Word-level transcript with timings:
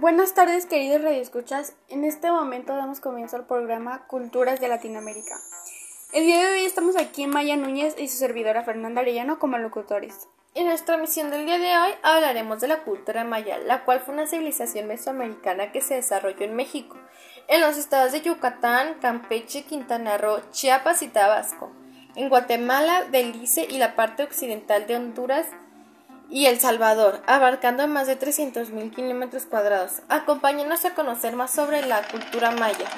Buenas 0.00 0.32
tardes, 0.32 0.64
queridos 0.66 1.02
radioescuchas. 1.02 1.72
En 1.88 2.04
este 2.04 2.30
momento 2.30 2.76
damos 2.76 3.00
comienzo 3.00 3.34
al 3.34 3.46
programa 3.46 4.06
Culturas 4.06 4.60
de 4.60 4.68
Latinoamérica. 4.68 5.34
El 6.12 6.24
día 6.24 6.38
de 6.38 6.52
hoy 6.52 6.64
estamos 6.66 6.94
aquí 6.96 7.26
Maya 7.26 7.56
Núñez 7.56 7.96
y 7.98 8.06
su 8.06 8.16
servidora 8.16 8.62
Fernanda 8.62 9.00
Arellano 9.00 9.40
como 9.40 9.58
locutores. 9.58 10.28
En 10.54 10.66
nuestra 10.66 10.98
misión 10.98 11.30
del 11.32 11.46
día 11.46 11.58
de 11.58 11.76
hoy 11.76 11.90
hablaremos 12.04 12.60
de 12.60 12.68
la 12.68 12.84
cultura 12.84 13.24
maya, 13.24 13.58
la 13.58 13.84
cual 13.84 13.98
fue 13.98 14.14
una 14.14 14.28
civilización 14.28 14.86
mesoamericana 14.86 15.72
que 15.72 15.80
se 15.80 15.94
desarrolló 15.94 16.44
en 16.44 16.54
México, 16.54 16.96
en 17.48 17.60
los 17.60 17.76
estados 17.76 18.12
de 18.12 18.20
Yucatán, 18.20 19.00
Campeche, 19.00 19.64
Quintana 19.64 20.16
Roo, 20.16 20.38
Chiapas 20.52 21.02
y 21.02 21.08
Tabasco, 21.08 21.72
en 22.14 22.28
Guatemala, 22.28 23.06
Belice 23.10 23.66
y 23.68 23.78
la 23.78 23.96
parte 23.96 24.22
occidental 24.22 24.86
de 24.86 24.94
Honduras 24.94 25.48
y 26.30 26.46
El 26.46 26.60
Salvador, 26.60 27.22
abarcando 27.26 27.86
más 27.88 28.06
de 28.06 28.18
300.000 28.18 28.94
kilómetros 28.94 29.46
cuadrados. 29.46 30.02
Acompáñenos 30.08 30.84
a 30.84 30.94
conocer 30.94 31.34
más 31.34 31.50
sobre 31.50 31.86
la 31.86 32.06
cultura 32.08 32.50
maya. 32.50 32.88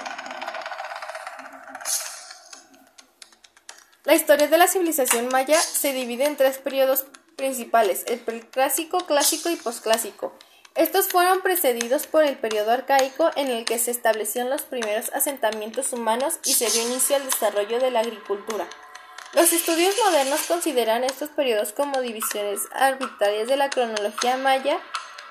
La 4.04 4.14
historia 4.14 4.48
de 4.48 4.58
la 4.58 4.66
civilización 4.66 5.28
maya 5.28 5.60
se 5.60 5.92
divide 5.92 6.24
en 6.24 6.36
tres 6.36 6.58
periodos 6.58 7.06
principales, 7.36 8.04
el 8.06 8.18
preclásico, 8.18 8.98
clásico 9.06 9.50
y 9.50 9.56
posclásico. 9.56 10.32
Estos 10.74 11.08
fueron 11.08 11.42
precedidos 11.42 12.06
por 12.06 12.24
el 12.24 12.38
periodo 12.38 12.70
arcaico 12.70 13.30
en 13.36 13.48
el 13.48 13.64
que 13.64 13.78
se 13.78 13.90
establecieron 13.90 14.50
los 14.50 14.62
primeros 14.62 15.12
asentamientos 15.12 15.92
humanos 15.92 16.38
y 16.44 16.54
se 16.54 16.70
dio 16.70 16.82
inicio 16.88 17.16
al 17.16 17.24
desarrollo 17.24 17.80
de 17.80 17.90
la 17.90 18.00
agricultura. 18.00 18.66
Los 19.32 19.52
estudios 19.52 19.94
modernos 20.04 20.40
consideran 20.48 21.04
estos 21.04 21.28
periodos 21.28 21.72
como 21.72 22.00
divisiones 22.00 22.62
arbitrarias 22.72 23.46
de 23.46 23.56
la 23.56 23.70
cronología 23.70 24.36
maya 24.36 24.80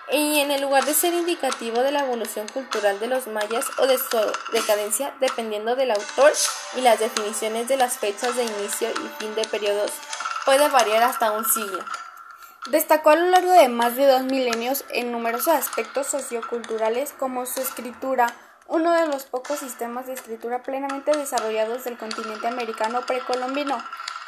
y 0.10 0.40
en 0.40 0.52
el 0.52 0.62
lugar 0.62 0.86
de 0.86 0.94
ser 0.94 1.14
indicativo 1.14 1.82
de 1.82 1.92
la 1.92 2.06
evolución 2.06 2.48
cultural 2.48 2.98
de 3.02 3.08
los 3.08 3.28
mayas 3.28 3.66
o 3.78 3.88
de 3.88 3.98
su 3.98 4.18
decadencia, 4.54 5.14
dependiendo 5.20 5.76
del 5.76 5.92
autor 5.92 6.32
y 6.78 6.82
las 6.82 7.00
definiciones 7.00 7.68
de 7.68 7.76
las 7.76 7.98
fechas 7.98 8.38
de 8.38 8.44
inicio 8.44 8.90
y 8.90 9.22
fin 9.22 9.36
de 9.36 9.46
periodos, 9.46 9.92
puede 10.46 10.70
variar 10.70 11.04
hasta 11.04 11.32
un 11.32 11.44
siglo. 11.44 11.84
Destacó 12.68 13.10
a 13.10 13.16
lo 13.18 13.30
largo 13.30 13.52
de 13.52 13.68
más 13.68 13.98
de 13.98 14.08
dos 14.08 14.24
milenios 14.24 14.86
en 14.90 15.12
numerosos 15.12 15.56
aspectos 15.56 16.08
socioculturales 16.08 17.14
como 17.20 17.46
su 17.46 17.60
escritura, 17.60 18.34
uno 18.70 18.92
de 18.94 19.08
los 19.08 19.26
pocos 19.26 19.60
sistemas 19.60 20.08
de 20.08 20.14
escritura 20.14 20.64
plenamente 20.64 21.12
desarrollados 21.18 21.84
del 21.84 21.98
continente 21.98 22.48
americano 22.48 23.02
precolombino, 23.06 23.78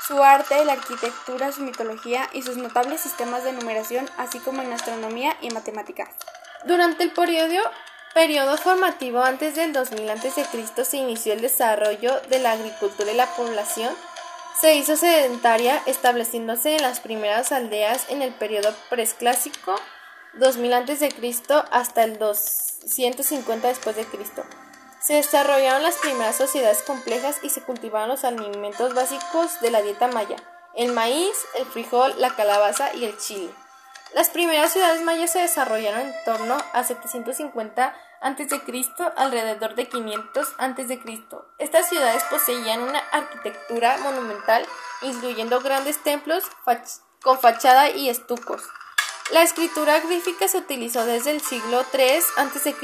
su 0.05 0.21
arte, 0.23 0.65
la 0.65 0.73
arquitectura, 0.73 1.51
su 1.51 1.61
mitología 1.61 2.27
y 2.33 2.41
sus 2.41 2.57
notables 2.57 3.01
sistemas 3.01 3.43
de 3.43 3.53
numeración, 3.53 4.09
así 4.17 4.39
como 4.39 4.61
en 4.61 4.73
astronomía 4.73 5.37
y 5.41 5.51
matemáticas. 5.51 6.09
Durante 6.65 7.03
el 7.03 7.11
periodo, 7.11 7.61
periodo 8.13 8.57
formativo 8.57 9.21
antes 9.21 9.55
del 9.55 9.73
2000 9.73 10.09
a.C. 10.09 10.85
se 10.85 10.97
inició 10.97 11.33
el 11.33 11.41
desarrollo 11.41 12.19
de 12.29 12.39
la 12.39 12.53
agricultura 12.53 13.11
y 13.11 13.15
la 13.15 13.27
población 13.35 13.93
se 14.59 14.75
hizo 14.75 14.95
sedentaria, 14.95 15.81
estableciéndose 15.85 16.75
en 16.75 16.81
las 16.81 16.99
primeras 16.99 17.51
aldeas 17.51 18.05
en 18.09 18.21
el 18.21 18.33
periodo 18.33 18.73
preclásico 18.89 19.75
2000 20.33 20.73
a.C. 20.73 21.09
hasta 21.71 22.03
el 22.03 22.17
250 22.17 23.67
después 23.67 23.95
de 23.95 24.05
Cristo. 24.05 24.43
Se 25.01 25.13
desarrollaron 25.15 25.83
las 25.83 25.95
primeras 25.95 26.35
sociedades 26.35 26.83
complejas 26.83 27.37
y 27.41 27.49
se 27.49 27.61
cultivaron 27.61 28.09
los 28.09 28.23
alimentos 28.23 28.93
básicos 28.93 29.59
de 29.61 29.71
la 29.71 29.81
dieta 29.81 30.07
maya: 30.07 30.37
el 30.75 30.93
maíz, 30.93 31.35
el 31.55 31.65
frijol, 31.65 32.13
la 32.17 32.35
calabaza 32.35 32.93
y 32.93 33.05
el 33.05 33.17
chile. 33.17 33.53
Las 34.13 34.29
primeras 34.29 34.71
ciudades 34.73 35.01
mayas 35.01 35.31
se 35.31 35.39
desarrollaron 35.39 36.01
en 36.01 36.13
torno 36.25 36.57
a 36.73 36.83
750 36.83 37.95
a.C. 38.21 38.61
alrededor 39.15 39.75
de 39.75 39.87
500 39.87 40.47
a.C. 40.57 40.99
Estas 41.57 41.89
ciudades 41.89 42.23
poseían 42.29 42.83
una 42.83 42.99
arquitectura 43.11 43.97
monumental, 43.97 44.65
incluyendo 45.01 45.59
grandes 45.61 46.01
templos 46.03 46.43
con 47.21 47.39
fachada 47.39 47.89
y 47.89 48.09
estucos. 48.09 48.61
La 49.29 49.43
escritura 49.43 49.99
grífica 49.99 50.47
se 50.47 50.57
utilizó 50.57 51.05
desde 51.05 51.31
el 51.31 51.41
siglo 51.41 51.85
III 51.93 52.19
a.C. 52.37 52.75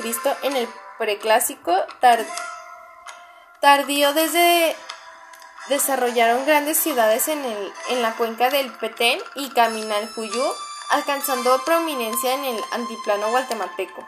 en 0.43 0.55
el 0.55 0.69
preclásico 0.97 1.75
tardío 3.59 4.13
desde 4.13 4.75
desarrollaron 5.67 6.45
grandes 6.45 6.77
ciudades 6.77 7.27
en, 7.27 7.43
el, 7.43 7.73
en 7.89 8.01
la 8.01 8.15
cuenca 8.15 8.49
del 8.49 8.71
Petén 8.71 9.19
y 9.35 9.49
Caminal-Cuyú, 9.49 10.43
alcanzando 10.91 11.61
prominencia 11.65 12.33
en 12.33 12.45
el 12.45 12.63
antiplano 12.71 13.29
guatemalteco. 13.31 14.07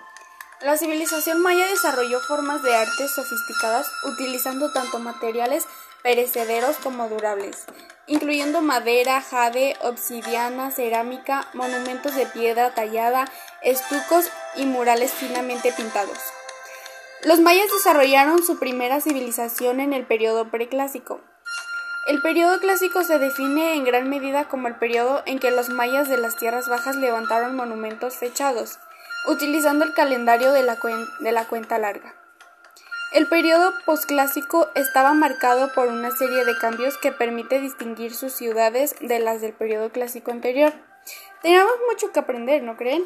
La 0.62 0.78
civilización 0.78 1.42
maya 1.42 1.68
desarrolló 1.68 2.20
formas 2.22 2.64
de 2.64 2.76
arte 2.76 3.08
sofisticadas 3.08 3.92
utilizando 4.04 4.72
tanto 4.72 5.00
materiales 5.00 5.66
perecederos 6.04 6.78
como 6.78 7.10
durables, 7.10 7.66
incluyendo 8.10 8.62
madera, 8.62 9.22
jade, 9.22 9.78
obsidiana, 9.82 10.72
cerámica, 10.72 11.48
monumentos 11.54 12.16
de 12.16 12.26
piedra 12.26 12.74
tallada, 12.74 13.32
estucos 13.62 14.30
y 14.56 14.66
murales 14.66 15.14
finamente 15.14 15.72
pintados. 15.72 16.18
Los 17.24 17.40
mayas 17.40 17.72
desarrollaron 17.72 18.44
su 18.44 18.60
primera 18.60 19.00
civilización 19.00 19.80
en 19.80 19.94
el 19.94 20.06
periodo 20.06 20.50
preclásico. 20.50 21.22
El 22.08 22.22
periodo 22.22 22.60
clásico 22.60 23.04
se 23.04 23.20
define 23.20 23.76
en 23.76 23.84
gran 23.84 24.10
medida 24.10 24.48
como 24.48 24.68
el 24.68 24.76
periodo 24.76 25.22
en 25.26 25.38
que 25.40 25.52
los 25.52 25.70
mayas 25.70 26.10
de 26.10 26.18
las 26.18 26.38
tierras 26.38 26.68
bajas 26.68 26.96
levantaron 26.96 27.56
monumentos 27.56 28.16
fechados 28.16 28.80
utilizando 29.28 29.86
el 29.86 29.94
calendario 29.94 30.52
de 30.52 30.64
la, 30.64 30.78
de 31.20 31.32
la 31.32 31.46
cuenta 31.46 31.78
larga. 31.78 32.19
El 33.12 33.28
periodo 33.28 33.74
posclásico 33.86 34.68
estaba 34.76 35.14
marcado 35.14 35.74
por 35.74 35.88
una 35.88 36.12
serie 36.12 36.46
de 36.46 36.56
cambios 36.60 36.96
que 37.00 37.12
permite 37.12 37.60
distinguir 37.60 38.14
sus 38.14 38.34
ciudades 38.34 38.96
de 39.02 39.18
las 39.18 39.42
del 39.42 39.54
periodo 39.54 39.92
clásico 39.92 40.30
anterior. 40.30 40.74
Tenemos 41.42 41.72
mucho 41.90 42.12
que 42.12 42.20
aprender, 42.20 42.62
¿no 42.62 42.78
creen? 42.78 43.04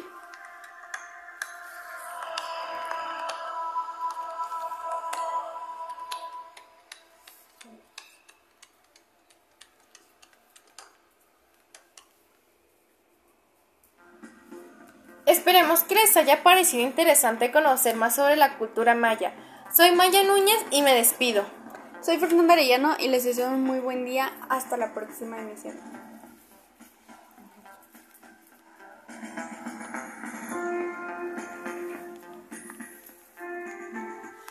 Esperemos 15.24 15.82
que 15.84 15.94
les 15.94 16.14
haya 16.18 16.42
parecido 16.42 16.82
interesante 16.82 17.50
conocer 17.50 17.96
más 17.96 18.16
sobre 18.16 18.36
la 18.36 18.58
cultura 18.58 18.94
maya. 18.94 19.32
Soy 19.76 19.90
Maya 19.90 20.22
Núñez 20.22 20.64
y 20.70 20.82
me 20.82 20.94
despido. 20.94 21.42
Soy 22.00 22.18
Fernanda 22.18 22.52
Arellano 22.52 22.94
y 23.00 23.08
les 23.08 23.24
deseo 23.24 23.48
un 23.48 23.64
muy 23.64 23.80
buen 23.80 24.04
día. 24.04 24.32
Hasta 24.48 24.76
la 24.76 24.94
próxima 24.94 25.40
emisión. 25.40 25.74